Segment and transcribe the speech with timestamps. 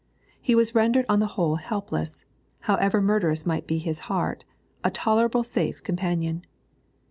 [0.41, 2.25] He was rendered on the whole helpless;
[2.61, 4.45] however murderous might be his heart,
[4.83, 6.43] a tolerably safe companion.